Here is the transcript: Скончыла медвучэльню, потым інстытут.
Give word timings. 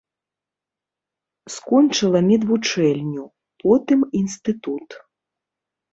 Скончыла 1.57 2.19
медвучэльню, 2.29 3.25
потым 3.63 3.99
інстытут. 4.21 4.89